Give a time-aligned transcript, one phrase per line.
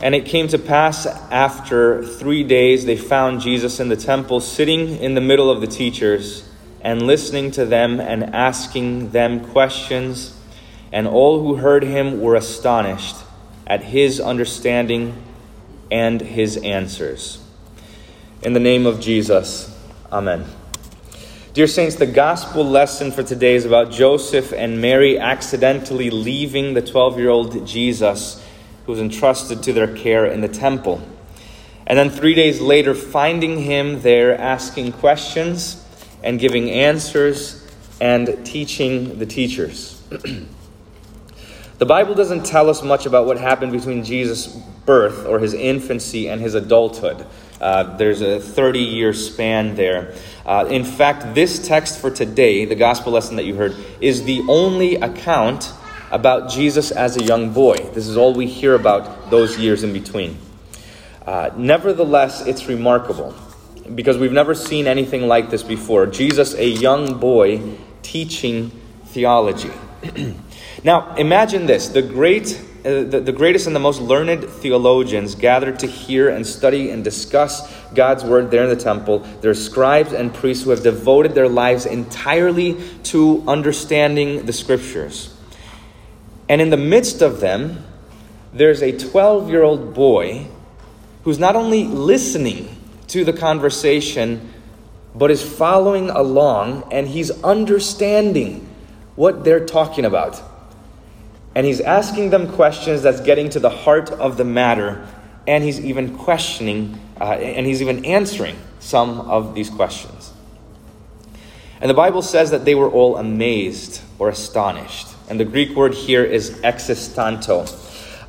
[0.00, 4.98] And it came to pass after three days, they found Jesus in the temple, sitting
[4.98, 6.48] in the middle of the teachers,
[6.82, 10.36] and listening to them and asking them questions.
[10.92, 13.16] And all who heard him were astonished
[13.66, 15.22] at his understanding
[15.90, 17.42] and his answers.
[18.42, 19.74] In the name of Jesus,
[20.12, 20.44] Amen.
[21.52, 26.82] Dear Saints, the gospel lesson for today is about Joseph and Mary accidentally leaving the
[26.82, 28.45] 12 year old Jesus
[28.86, 31.02] who was entrusted to their care in the temple.
[31.86, 35.84] And then three days later, finding him there asking questions
[36.22, 37.66] and giving answers
[38.00, 40.02] and teaching the teachers.
[41.78, 44.46] the Bible doesn't tell us much about what happened between Jesus'
[44.84, 47.26] birth or his infancy and his adulthood.
[47.60, 50.14] Uh, there's a 30 year span there.
[50.44, 54.42] Uh, in fact, this text for today, the gospel lesson that you heard, is the
[54.48, 55.72] only account
[56.16, 57.76] about Jesus as a young boy.
[57.92, 60.38] This is all we hear about those years in between.
[61.26, 63.34] Uh, nevertheless, it's remarkable
[63.94, 66.06] because we've never seen anything like this before.
[66.06, 68.70] Jesus, a young boy, teaching
[69.08, 69.70] theology.
[70.84, 75.78] now, imagine this the great uh, the, the greatest and the most learned theologians gathered
[75.80, 79.18] to hear and study and discuss God's word there in the temple.
[79.42, 85.35] There are scribes and priests who have devoted their lives entirely to understanding the scriptures.
[86.48, 87.84] And in the midst of them,
[88.52, 90.46] there's a 12 year old boy
[91.24, 92.76] who's not only listening
[93.08, 94.52] to the conversation,
[95.14, 98.68] but is following along and he's understanding
[99.16, 100.42] what they're talking about
[101.56, 105.08] and he's asking them questions that's getting to the heart of the matter,
[105.46, 110.34] and he's even questioning, uh, and he's even answering some of these questions.
[111.80, 115.08] And the Bible says that they were all amazed or astonished.
[115.28, 117.68] And the Greek word here is existanto,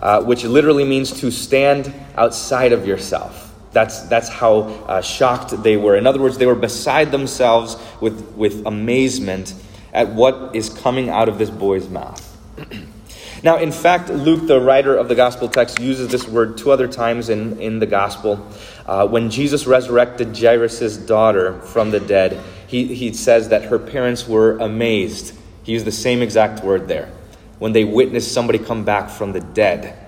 [0.01, 3.53] uh, which literally means to stand outside of yourself.
[3.71, 5.95] That's, that's how uh, shocked they were.
[5.95, 9.53] In other words, they were beside themselves with, with amazement
[9.93, 12.23] at what is coming out of this boy's mouth.
[13.43, 16.87] Now, in fact, Luke, the writer of the gospel text, uses this word two other
[16.87, 18.45] times in, in the gospel.
[18.85, 24.27] Uh, when Jesus resurrected Jairus' daughter from the dead, he, he says that her parents
[24.27, 25.36] were amazed.
[25.67, 27.09] He used the same exact word there.
[27.59, 29.99] When they witnessed somebody come back from the dead,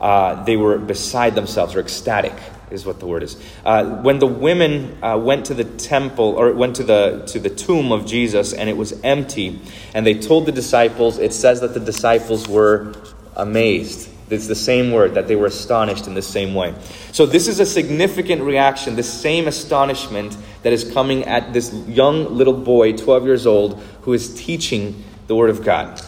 [0.00, 2.32] uh, they were beside themselves or ecstatic
[2.70, 3.36] is what the word is.
[3.66, 7.50] Uh, when the women uh, went to the temple or went to the to the
[7.50, 9.60] tomb of Jesus and it was empty,
[9.92, 12.94] and they told the disciples, it says that the disciples were
[13.36, 14.08] amazed.
[14.30, 16.74] It's the same word that they were astonished in the same way.
[17.12, 22.34] So this is a significant reaction, the same astonishment that is coming at this young
[22.34, 26.00] little boy, 12 years old, who is teaching the word of God.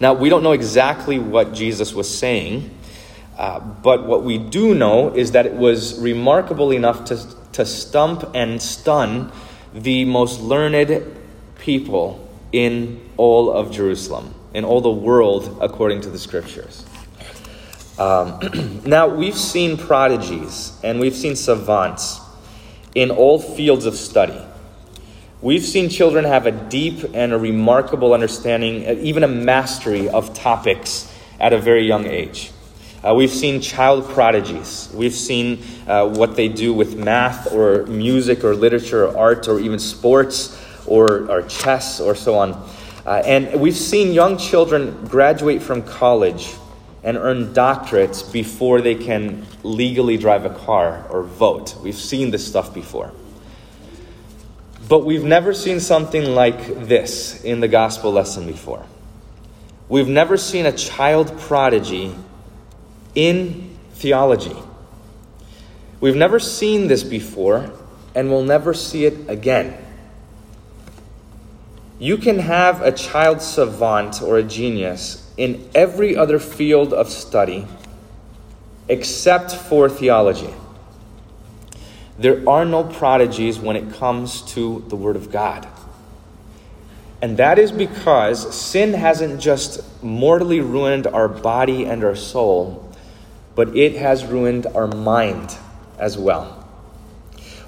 [0.00, 2.70] Now, we don't know exactly what Jesus was saying,
[3.38, 8.28] uh, but what we do know is that it was remarkable enough to, to stump
[8.34, 9.30] and stun
[9.72, 11.04] the most learned
[11.58, 16.84] people in all of Jerusalem, in all the world, according to the scriptures.
[17.98, 22.20] Um, now, we've seen prodigies and we've seen savants
[22.94, 24.40] in all fields of study.
[25.40, 31.12] We've seen children have a deep and a remarkable understanding, even a mastery of topics
[31.40, 32.52] at a very young age.
[33.04, 34.88] Uh, we've seen child prodigies.
[34.94, 39.58] We've seen uh, what they do with math or music or literature or art or
[39.58, 42.52] even sports or, or chess or so on.
[43.04, 46.54] Uh, and we've seen young children graduate from college
[47.02, 51.76] and earn doctorates before they can legally drive a car or vote.
[51.82, 53.12] We've seen this stuff before.
[54.88, 58.84] But we've never seen something like this in the gospel lesson before.
[59.88, 62.14] We've never seen a child prodigy
[63.14, 64.56] in theology.
[66.00, 67.70] We've never seen this before,
[68.14, 69.76] and we'll never see it again.
[71.98, 77.66] You can have a child savant or a genius in every other field of study
[78.88, 80.52] except for theology.
[82.18, 85.66] There are no prodigies when it comes to the Word of God.
[87.22, 92.92] And that is because sin hasn't just mortally ruined our body and our soul,
[93.54, 95.56] but it has ruined our mind
[95.98, 96.58] as well.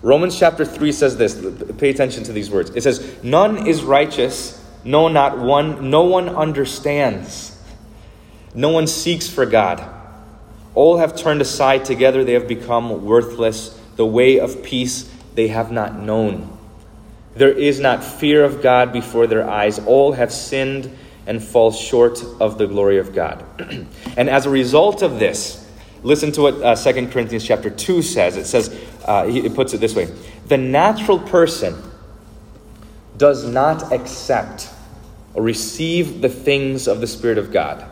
[0.02, 1.40] Romans chapter 3 says this.
[1.78, 2.70] Pay attention to these words.
[2.70, 5.90] It says, None is righteous, no, not one.
[5.90, 7.58] No one understands.
[8.54, 9.84] No one seeks for God.
[10.74, 13.80] All have turned aside together, they have become worthless.
[13.96, 16.56] The way of peace they have not known.
[17.36, 19.78] There is not fear of God before their eyes.
[19.80, 20.96] All have sinned
[21.26, 23.44] and fall short of the glory of God.
[24.16, 25.64] and as a result of this,
[26.04, 28.36] Listen to what uh, 2 Corinthians chapter 2 says.
[28.36, 28.68] It says,
[29.06, 30.04] uh, it puts it this way
[30.46, 31.82] The natural person
[33.16, 34.68] does not accept
[35.34, 37.84] or receive the things of the Spirit of God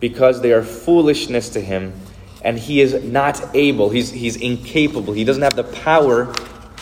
[0.00, 1.94] because they are foolishness to him
[2.42, 6.32] and he is not able, he's, he's incapable, he doesn't have the power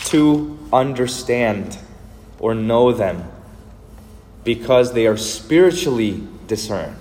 [0.05, 1.77] to understand
[2.39, 3.31] or know them
[4.43, 6.97] because they are spiritually discerned.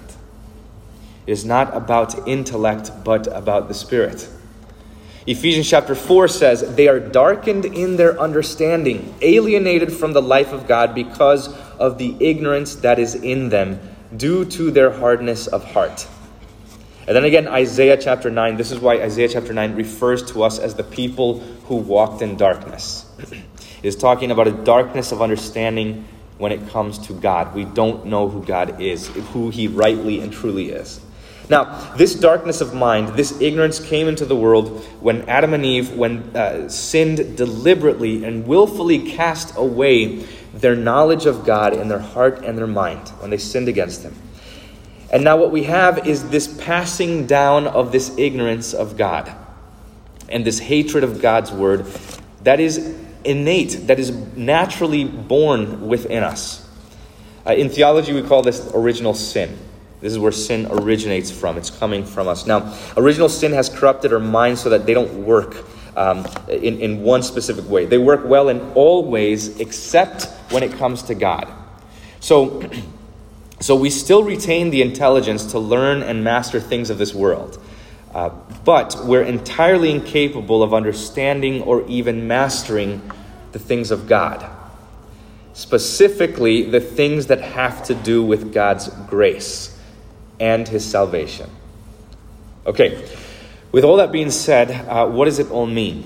[1.27, 4.29] It is not about intellect, but about the Spirit.
[5.25, 10.67] Ephesians chapter 4 says, They are darkened in their understanding, alienated from the life of
[10.67, 11.49] God because
[11.79, 13.79] of the ignorance that is in them,
[14.17, 16.09] due to their hardness of heart.
[17.07, 18.57] And then again, Isaiah chapter 9.
[18.57, 22.37] This is why Isaiah chapter 9 refers to us as the people who walked in
[22.37, 23.07] darkness.
[23.19, 23.45] it
[23.83, 26.05] is talking about a darkness of understanding
[26.39, 27.55] when it comes to God.
[27.55, 31.01] We don't know who God is, who He rightly and truly is.
[31.53, 35.93] Now, this darkness of mind, this ignorance came into the world when Adam and Eve,
[35.93, 42.43] when uh, sinned deliberately and willfully cast away their knowledge of God in their heart
[42.43, 44.15] and their mind, when they sinned against Him.
[45.13, 49.31] And now, what we have is this passing down of this ignorance of God
[50.31, 51.85] and this hatred of God's word
[52.45, 56.67] that is innate, that is naturally born within us.
[57.47, 59.59] Uh, in theology, we call this original sin.
[60.03, 61.57] This is where sin originates from.
[61.57, 62.45] It's coming from us.
[62.45, 65.65] Now, original sin has corrupted our minds so that they don't work
[65.97, 67.87] um, in, in one specific way.
[67.87, 71.47] They work well in all ways except when it comes to God.
[72.19, 72.69] So,
[73.61, 77.63] so we still retain the intelligence to learn and master things of this world.
[78.13, 78.31] Uh,
[78.65, 83.09] but we're entirely incapable of understanding or even mastering
[83.53, 84.51] the things of God.
[85.53, 89.72] Specifically, the things that have to do with God's grace
[90.43, 91.49] and his salvation.
[92.67, 93.09] Okay,
[93.71, 96.05] with all that being said, uh, what does it all mean?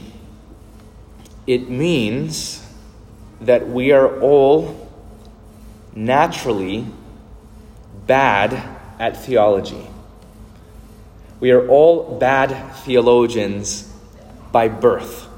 [1.46, 2.62] It means
[3.40, 4.90] that we are all
[5.94, 6.84] naturally
[8.06, 8.52] bad
[8.98, 9.86] at theology.
[11.40, 13.90] We are all bad theologians
[14.52, 15.28] by birth.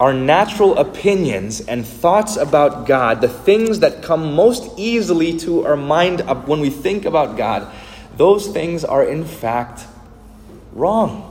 [0.00, 5.76] Our natural opinions and thoughts about God, the things that come most easily to our
[5.76, 7.72] mind when we think about God,
[8.16, 9.86] those things are in fact
[10.72, 11.24] wrong.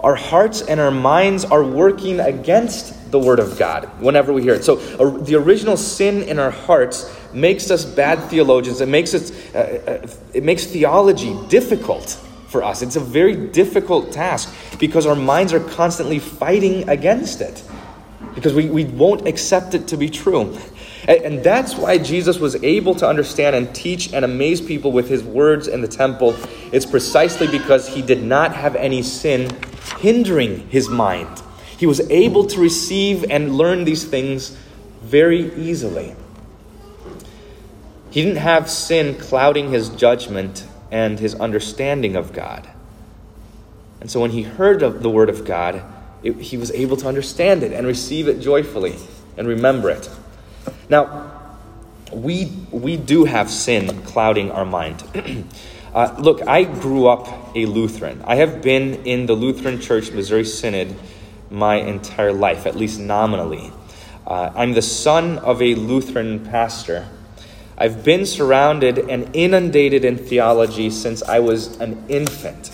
[0.00, 4.54] Our hearts and our minds are working against the Word of God whenever we hear
[4.54, 4.64] it.
[4.64, 8.80] So, uh, the original sin in our hearts makes us bad theologians.
[8.80, 12.82] It makes, it, uh, uh, it makes theology difficult for us.
[12.82, 17.62] It's a very difficult task because our minds are constantly fighting against it
[18.34, 20.56] because we, we won't accept it to be true.
[21.06, 25.08] And, and that's why Jesus was able to understand and teach and amaze people with
[25.08, 26.36] his words in the temple.
[26.72, 29.56] It's precisely because he did not have any sin
[29.98, 31.42] hindering his mind.
[31.76, 34.56] He was able to receive and learn these things
[35.02, 36.16] very easily.
[38.10, 42.68] He didn't have sin clouding his judgment and his understanding of God.
[44.00, 45.82] And so when he heard of the word of God,
[46.22, 48.96] it, he was able to understand it and receive it joyfully
[49.36, 50.08] and remember it.
[50.88, 51.32] Now,
[52.12, 55.02] we, we do have sin clouding our mind.
[55.94, 58.22] uh, look, I grew up a Lutheran.
[58.24, 60.96] I have been in the Lutheran Church Missouri Synod
[61.50, 63.72] my entire life, at least nominally.
[64.26, 67.08] Uh, I'm the son of a Lutheran pastor.
[67.80, 72.72] I've been surrounded and inundated in theology since I was an infant.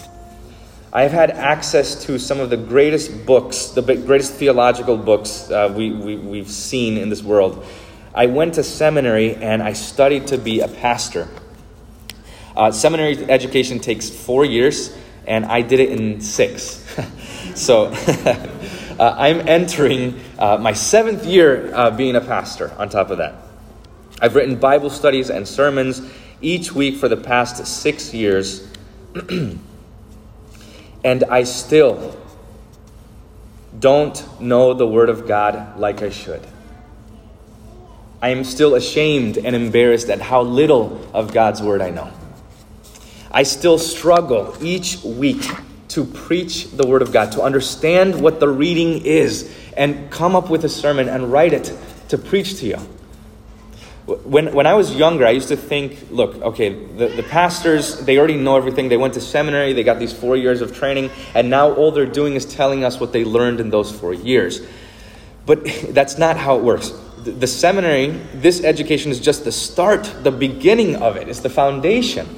[0.95, 5.71] I have had access to some of the greatest books, the greatest theological books uh,
[5.77, 7.67] we, we, we've seen in this world.
[8.15, 11.29] I went to seminary and I studied to be a pastor.
[12.57, 14.97] Uh, seminary education takes four years,
[15.27, 16.83] and I did it in six.
[17.55, 17.87] so
[18.99, 23.44] uh, I'm entering uh, my seventh year uh, being a pastor on top of that.
[24.21, 26.03] I've written Bible studies and sermons
[26.41, 28.67] each week for the past six years,
[31.05, 32.17] and I still
[33.79, 36.47] don't know the Word of God like I should.
[38.23, 42.11] I am still ashamed and embarrassed at how little of God's Word I know.
[43.31, 45.45] I still struggle each week
[45.89, 50.51] to preach the Word of God, to understand what the reading is, and come up
[50.51, 51.77] with a sermon and write it
[52.09, 52.94] to preach to you.
[54.07, 58.19] When, when I was younger, I used to think, look, okay, the, the pastors, they
[58.19, 58.91] already know everything.
[58.91, 62.05] They went to seminary, they got these four years of training, and now all they're
[62.05, 64.61] doing is telling us what they learned in those four years.
[65.47, 66.91] But that's not how it works.
[67.23, 71.51] The, the seminary, this education is just the start, the beginning of it, it's the
[71.51, 72.29] foundation.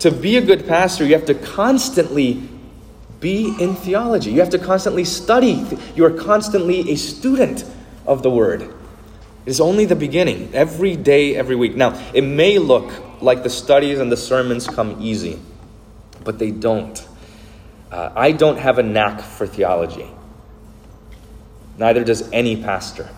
[0.00, 2.48] To be a good pastor, you have to constantly
[3.20, 4.30] be in theology.
[4.30, 5.64] You have to constantly study.
[5.94, 7.64] You are constantly a student
[8.06, 8.72] of the Word.
[9.48, 11.74] Is only the beginning, every day, every week.
[11.74, 15.38] Now, it may look like the studies and the sermons come easy,
[16.22, 17.02] but they don't.
[17.90, 20.06] Uh, I don't have a knack for theology.
[21.78, 23.08] Neither does any pastor.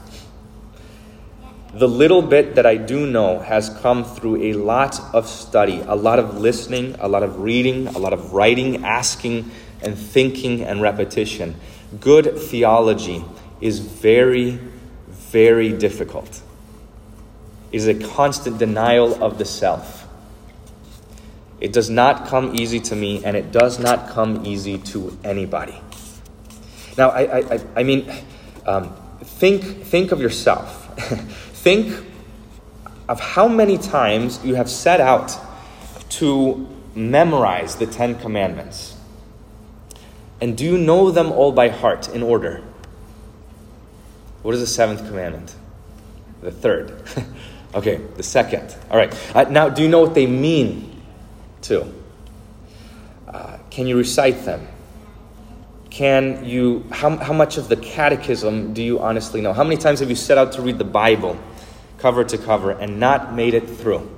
[1.75, 5.97] The little bit that I do know has come through a lot of study, a
[5.97, 9.51] lot of listening, a lot of reading, a lot of writing, asking
[9.83, 11.57] and thinking and repetition.
[11.99, 13.25] Good theology
[13.61, 14.61] is very,
[15.31, 16.43] very difficult.
[17.73, 20.07] It is a constant denial of the self.
[21.61, 25.79] It does not come easy to me, and it does not come easy to anybody.
[26.97, 28.11] Now, I, I, I mean,
[28.67, 30.99] um, think, think of yourself.
[31.63, 32.07] think
[33.09, 35.37] of how many times you have set out
[36.11, 38.97] to memorize the Ten Commandments.
[40.41, 42.63] And do you know them all by heart in order?
[44.43, 45.55] What is the seventh commandment?
[46.41, 47.03] The third.
[47.75, 48.75] okay, the second.
[48.91, 49.15] All right.
[49.35, 51.03] Uh, now, do you know what they mean
[51.63, 51.93] too?
[53.29, 54.67] Uh, can you recite them?
[55.91, 59.53] Can you, how, how much of the catechism do you honestly know?
[59.53, 61.39] How many times have you set out to read the Bible
[61.99, 64.09] cover to cover and not made it through?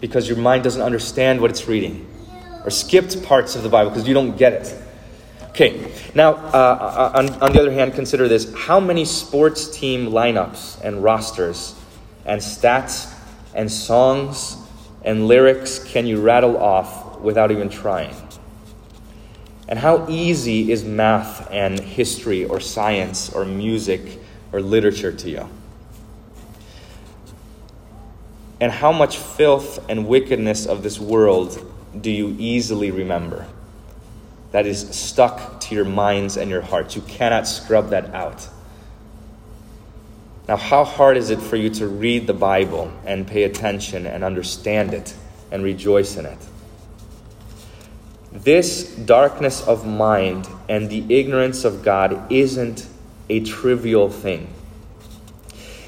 [0.00, 2.06] Because your mind doesn't understand what it's reading
[2.64, 4.82] or skipped parts of the Bible because you don't get it.
[5.52, 8.50] Okay, now, uh, on, on the other hand, consider this.
[8.56, 11.74] How many sports team lineups and rosters
[12.24, 13.14] and stats
[13.54, 14.56] and songs
[15.04, 18.16] and lyrics can you rattle off without even trying?
[19.68, 24.20] And how easy is math and history or science or music
[24.52, 25.48] or literature to you?
[28.58, 31.62] And how much filth and wickedness of this world
[32.00, 33.46] do you easily remember?
[34.52, 36.94] That is stuck to your minds and your hearts.
[36.94, 38.48] You cannot scrub that out.
[40.48, 44.22] Now, how hard is it for you to read the Bible and pay attention and
[44.24, 45.14] understand it
[45.50, 46.38] and rejoice in it?
[48.32, 52.86] This darkness of mind and the ignorance of God isn't
[53.28, 54.52] a trivial thing.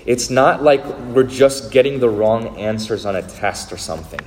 [0.07, 4.21] It's not like we're just getting the wrong answers on a test or something.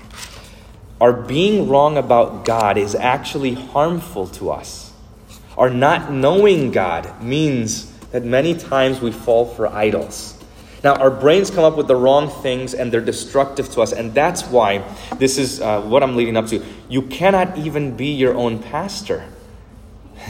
[1.00, 4.92] Our being wrong about God is actually harmful to us.
[5.58, 10.34] Our not knowing God means that many times we fall for idols.
[10.84, 13.92] Now, our brains come up with the wrong things and they're destructive to us.
[13.92, 14.84] And that's why
[15.18, 16.64] this is uh, what I'm leading up to.
[16.88, 19.24] You cannot even be your own pastor.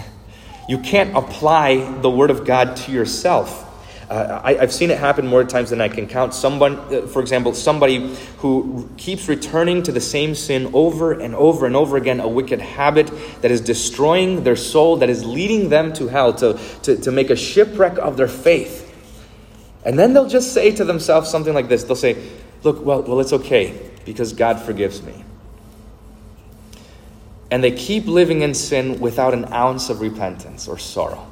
[0.69, 3.66] You can't apply the Word of God to yourself.
[4.09, 6.33] Uh, I, have seen it happen more times than I can count.
[6.33, 11.65] Someone, uh, for example, somebody who keeps returning to the same sin over and over
[11.65, 13.11] and over again, a wicked habit
[13.41, 17.29] that is destroying their soul, that is leading them to hell, to, to, to make
[17.29, 18.85] a shipwreck of their faith.
[19.83, 21.83] And then they'll just say to themselves something like this.
[21.83, 22.17] They'll say,
[22.63, 25.23] Look, well, well, it's okay because God forgives me.
[27.51, 31.27] And they keep living in sin without an ounce of repentance or sorrow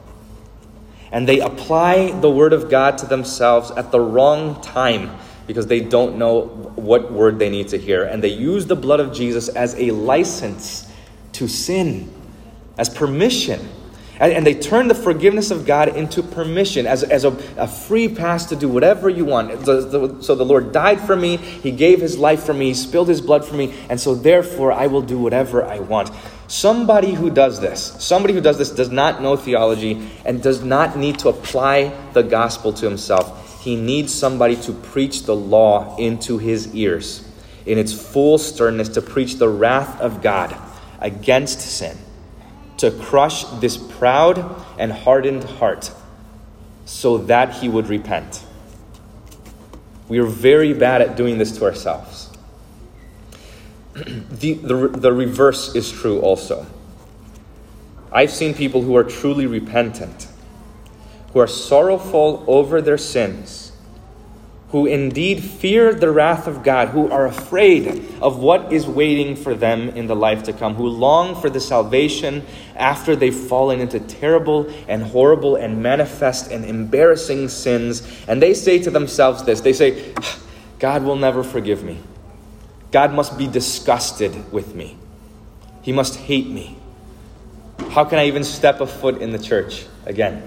[1.12, 5.80] and they apply the word of God to themselves at the wrong time because they
[5.80, 6.42] don't know
[6.76, 8.04] what word they need to hear.
[8.04, 10.92] And they use the blood of Jesus as a license
[11.34, 12.12] to sin,
[12.78, 13.70] as permission.
[14.20, 18.08] And, and they turn the forgiveness of God into permission, as, as a, a free
[18.08, 19.66] pass to do whatever you want.
[19.66, 22.74] The, the, so the Lord died for me, He gave His life for me, He
[22.74, 26.12] spilled His blood for me, and so therefore I will do whatever I want.
[26.48, 30.98] Somebody who does this, somebody who does this does not know theology and does not
[30.98, 33.64] need to apply the gospel to himself.
[33.64, 37.26] He needs somebody to preach the law into his ears
[37.66, 40.56] in its full sternness, to preach the wrath of God
[41.00, 41.98] against sin,
[42.78, 45.92] to crush this proud and hardened heart
[46.86, 48.44] so that he would repent.
[50.08, 52.30] We are very bad at doing this to ourselves.
[53.94, 56.66] the, the, the reverse is true also.
[58.12, 60.28] I've seen people who are truly repentant,
[61.34, 63.65] who are sorrowful over their sins,
[64.76, 67.88] who indeed fear the wrath of God, who are afraid
[68.22, 71.62] of what is waiting for them in the life to come, who long for the
[71.62, 78.06] salvation after they've fallen into terrible and horrible and manifest and embarrassing sins.
[78.28, 80.14] And they say to themselves this they say,
[80.78, 81.98] God will never forgive me.
[82.92, 84.98] God must be disgusted with me.
[85.84, 86.78] He must hate me.
[87.92, 90.44] How can I even step a foot in the church again?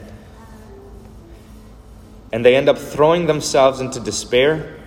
[2.32, 4.78] And they end up throwing themselves into despair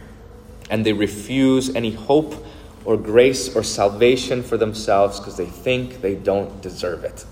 [0.70, 2.46] and they refuse any hope
[2.86, 7.26] or grace or salvation for themselves because they think they don't deserve it.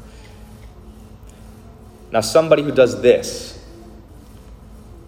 [2.11, 3.63] Now, somebody who does this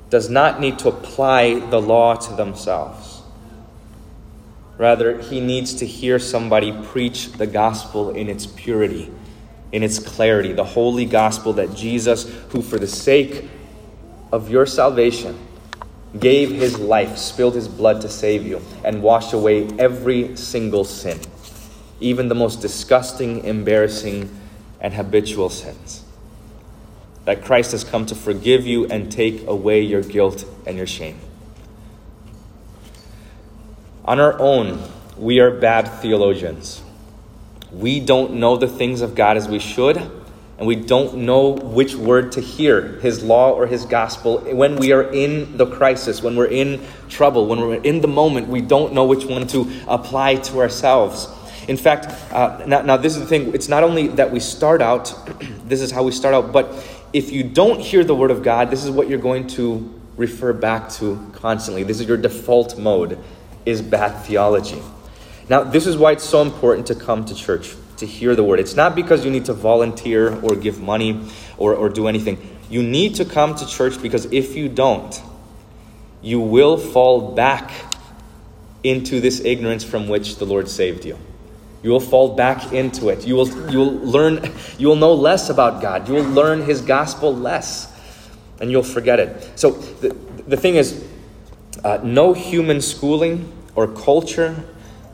[0.09, 3.21] does not need to apply the law to themselves.
[4.77, 9.11] Rather, he needs to hear somebody preach the gospel in its purity,
[9.71, 13.49] in its clarity, the holy gospel that Jesus, who for the sake
[14.31, 15.37] of your salvation,
[16.19, 21.19] gave his life, spilled his blood to save you, and washed away every single sin,
[21.99, 24.29] even the most disgusting, embarrassing,
[24.79, 26.03] and habitual sins.
[27.25, 31.19] That Christ has come to forgive you and take away your guilt and your shame.
[34.05, 34.81] On our own,
[35.17, 36.81] we are bad theologians.
[37.71, 40.20] We don't know the things of God as we should
[40.61, 44.41] and we don't know which word to hear, his law or his gospel.
[44.41, 48.47] When we are in the crisis, when we're in trouble, when we're in the moment,
[48.47, 51.27] we don't know which one to apply to ourselves.
[51.67, 54.83] In fact, uh, now, now this is the thing it's not only that we start
[54.83, 55.11] out,
[55.65, 56.71] this is how we start out, but
[57.11, 60.53] if you don't hear the word of God, this is what you're going to refer
[60.53, 61.81] back to constantly.
[61.81, 63.17] This is your default mode,
[63.65, 64.79] is bad theology.
[65.49, 68.59] Now, this is why it's so important to come to church to hear the word.
[68.59, 71.21] It's not because you need to volunteer or give money
[71.57, 72.37] or, or do anything.
[72.69, 75.21] You need to come to church because if you don't,
[76.21, 77.71] you will fall back
[78.83, 81.17] into this ignorance from which the Lord saved you.
[81.83, 83.25] You will fall back into it.
[83.25, 86.07] You will, you will learn, you will know less about God.
[86.07, 87.91] You will learn His gospel less,
[88.59, 89.59] and you'll forget it.
[89.59, 90.15] So the,
[90.47, 91.07] the thing is,
[91.83, 94.63] uh, no human schooling or culture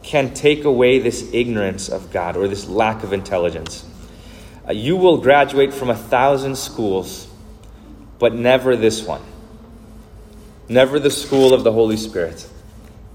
[0.08, 3.84] can take away this ignorance of God or this lack of intelligence.
[4.66, 7.28] Uh, you will graduate from a thousand schools,
[8.18, 9.22] but never this one.
[10.70, 12.48] Never the school of the Holy Spirit.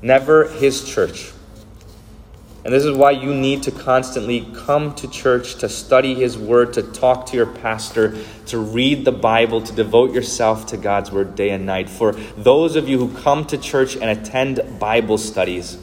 [0.03, 1.33] Never His church.
[2.63, 6.75] And this is why you need to constantly come to church, to study His Word,
[6.75, 11.37] to talk to your pastor, to read the Bible, to devote yourself to God's Word
[11.37, 11.89] day and night.
[11.89, 15.79] For those of you who come to church and attend Bible studies,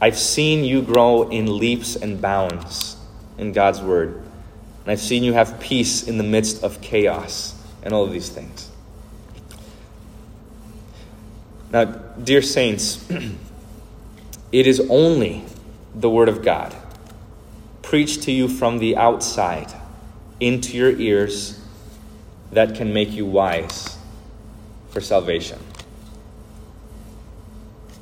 [0.00, 2.96] I've seen you grow in leaps and bounds
[3.36, 4.22] in God's Word.
[4.82, 8.30] And I've seen you have peace in the midst of chaos and all of these
[8.30, 8.70] things.
[11.70, 13.06] Now, dear saints,
[14.52, 15.44] it is only
[15.94, 16.74] the Word of God
[17.82, 19.72] preached to you from the outside
[20.38, 21.60] into your ears
[22.52, 23.98] that can make you wise
[24.90, 25.58] for salvation.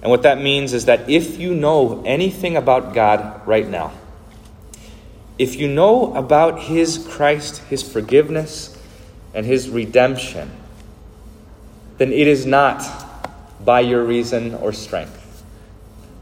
[0.01, 3.93] And what that means is that if you know anything about God right now,
[5.39, 8.77] if you know about His Christ, His forgiveness,
[9.35, 10.51] and His redemption,
[11.99, 12.85] then it is not
[13.65, 15.45] by your reason or strength,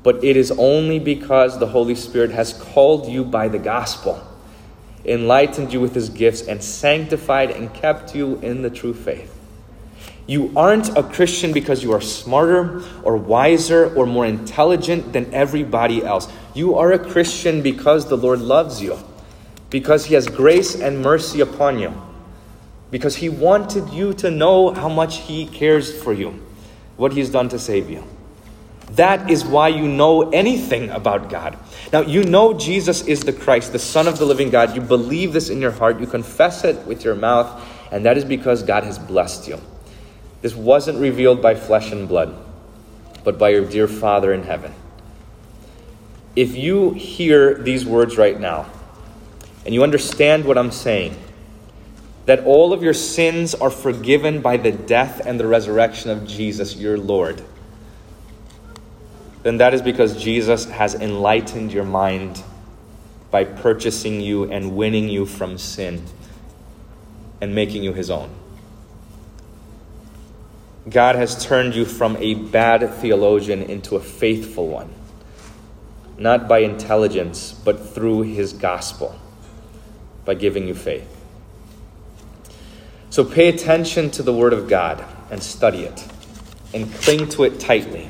[0.03, 4.27] but it is only because the Holy Spirit has called you by the gospel,
[5.05, 9.36] enlightened you with His gifts, and sanctified and kept you in the true faith.
[10.27, 16.05] You aren't a Christian because you are smarter or wiser or more intelligent than everybody
[16.05, 16.29] else.
[16.53, 18.99] You are a Christian because the Lord loves you,
[19.71, 21.95] because He has grace and mercy upon you,
[22.91, 26.43] because He wanted you to know how much He cares for you,
[26.97, 28.03] what He's done to save you.
[28.93, 31.57] That is why you know anything about God.
[31.93, 34.75] Now, you know Jesus is the Christ, the Son of the living God.
[34.75, 37.63] You believe this in your heart, you confess it with your mouth,
[37.93, 39.61] and that is because God has blessed you.
[40.47, 42.33] This wasn't revealed by flesh and blood,
[43.25, 44.73] but by your dear Father in heaven.
[46.37, 48.71] If you hear these words right now,
[49.65, 51.17] and you understand what I'm saying,
[52.27, 56.77] that all of your sins are forgiven by the death and the resurrection of Jesus,
[56.77, 57.43] your Lord,
[59.43, 62.41] then that is because Jesus has enlightened your mind
[63.33, 66.05] by purchasing you and winning you from sin
[67.41, 68.46] and making you his own.
[70.89, 74.89] God has turned you from a bad theologian into a faithful one,
[76.17, 79.19] not by intelligence, but through his gospel,
[80.25, 81.13] by giving you faith.
[83.11, 86.07] So pay attention to the Word of God and study it,
[86.73, 88.09] and cling to it tightly.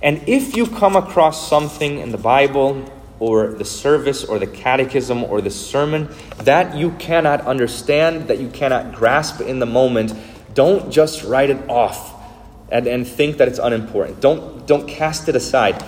[0.00, 2.84] And if you come across something in the Bible
[3.18, 6.08] or the service or the catechism or the sermon
[6.38, 10.12] that you cannot understand, that you cannot grasp in the moment,
[10.54, 12.12] don't just write it off
[12.70, 14.20] and, and think that it's unimportant.
[14.20, 15.80] Don't, don't cast it aside.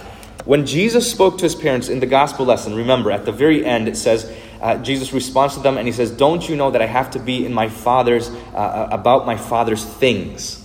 [0.45, 3.89] When Jesus spoke to his parents in the gospel lesson, remember at the very end
[3.89, 6.87] it says, uh, Jesus responds to them and he says, Don't you know that I
[6.87, 10.63] have to be in my father's, uh, uh about my father's things?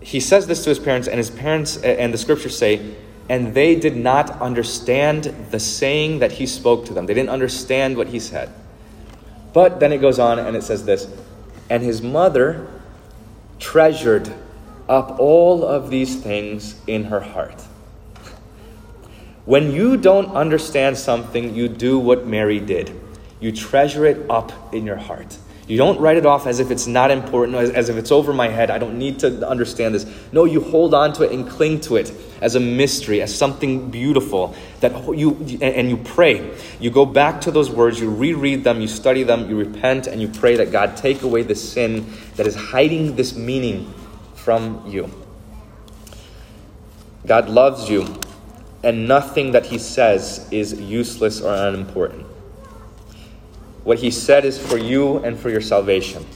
[0.00, 2.94] He says this to his parents, and his parents and the scriptures say,
[3.28, 7.06] and they did not understand the saying that he spoke to them.
[7.06, 8.52] They didn't understand what he said.
[9.54, 11.06] But then it goes on and it says this
[11.74, 12.68] And his mother
[13.58, 14.32] treasured
[14.88, 17.60] up all of these things in her heart.
[19.44, 22.92] When you don't understand something, you do what Mary did.
[23.40, 25.36] You treasure it up in your heart.
[25.66, 28.34] You don't write it off as if it's not important, as, as if it's over
[28.34, 28.70] my head.
[28.70, 30.04] I don't need to understand this.
[30.30, 33.90] No, you hold on to it and cling to it as a mystery, as something
[33.90, 36.54] beautiful that you and you pray.
[36.80, 40.20] You go back to those words, you reread them, you study them, you repent, and
[40.20, 43.92] you pray that God take away the sin that is hiding this meaning
[44.34, 45.10] from you.
[47.24, 48.20] God loves you,
[48.82, 52.26] and nothing that He says is useless or unimportant.
[53.84, 56.26] What he said is for you and for your salvation.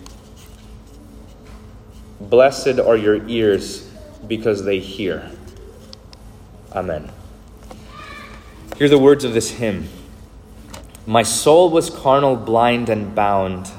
[2.21, 3.91] Blessed are your ears
[4.27, 5.31] because they hear.
[6.73, 7.11] Amen.
[8.77, 9.89] Hear the words of this hymn
[11.07, 13.71] My soul was carnal, blind, and bound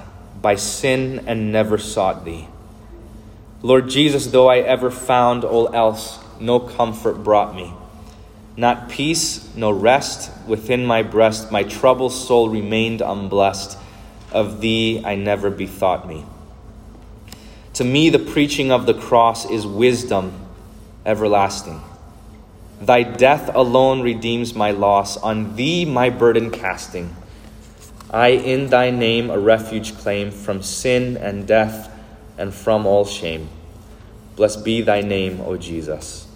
[0.42, 2.48] by sin and never sought thee.
[3.62, 7.74] Lord Jesus, though I ever found all else, no comfort brought me.
[8.60, 11.50] Not peace, no rest within my breast.
[11.50, 13.78] My troubled soul remained unblessed.
[14.34, 16.26] Of thee I never bethought me.
[17.76, 20.34] To me, the preaching of the cross is wisdom
[21.06, 21.80] everlasting.
[22.82, 27.16] Thy death alone redeems my loss, on thee my burden casting.
[28.12, 31.90] I in thy name a refuge claim from sin and death
[32.38, 33.48] and from all shame.
[34.36, 36.29] Blessed be thy name, O Jesus.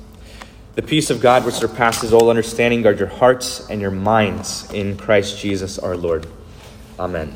[0.76, 4.98] The peace of God, which surpasses all understanding, guard your hearts and your minds in
[4.98, 6.26] Christ Jesus our Lord.
[7.00, 7.36] Amen.